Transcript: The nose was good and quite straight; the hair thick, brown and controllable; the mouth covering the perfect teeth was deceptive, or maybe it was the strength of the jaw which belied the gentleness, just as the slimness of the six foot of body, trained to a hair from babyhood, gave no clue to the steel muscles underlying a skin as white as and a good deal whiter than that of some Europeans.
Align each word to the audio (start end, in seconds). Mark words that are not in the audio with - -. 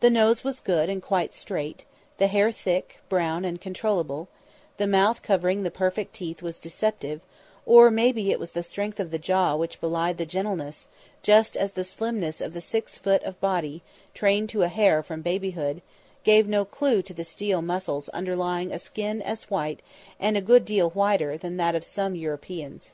The 0.00 0.08
nose 0.08 0.42
was 0.42 0.58
good 0.58 0.88
and 0.88 1.02
quite 1.02 1.34
straight; 1.34 1.84
the 2.16 2.28
hair 2.28 2.50
thick, 2.50 3.00
brown 3.10 3.44
and 3.44 3.60
controllable; 3.60 4.28
the 4.78 4.86
mouth 4.86 5.20
covering 5.20 5.64
the 5.64 5.70
perfect 5.70 6.14
teeth 6.14 6.40
was 6.40 6.58
deceptive, 6.58 7.20
or 7.66 7.90
maybe 7.90 8.30
it 8.30 8.40
was 8.40 8.52
the 8.52 8.62
strength 8.62 8.98
of 8.98 9.10
the 9.10 9.18
jaw 9.18 9.54
which 9.54 9.82
belied 9.82 10.16
the 10.16 10.24
gentleness, 10.24 10.86
just 11.22 11.58
as 11.58 11.72
the 11.72 11.84
slimness 11.84 12.40
of 12.40 12.54
the 12.54 12.62
six 12.62 12.96
foot 12.96 13.22
of 13.22 13.38
body, 13.38 13.82
trained 14.14 14.48
to 14.48 14.62
a 14.62 14.68
hair 14.68 15.02
from 15.02 15.20
babyhood, 15.20 15.82
gave 16.22 16.48
no 16.48 16.64
clue 16.64 17.02
to 17.02 17.12
the 17.12 17.22
steel 17.22 17.60
muscles 17.60 18.08
underlying 18.14 18.72
a 18.72 18.78
skin 18.78 19.20
as 19.20 19.50
white 19.50 19.80
as 19.80 20.14
and 20.20 20.38
a 20.38 20.40
good 20.40 20.64
deal 20.64 20.88
whiter 20.88 21.36
than 21.36 21.58
that 21.58 21.74
of 21.74 21.84
some 21.84 22.14
Europeans. 22.14 22.92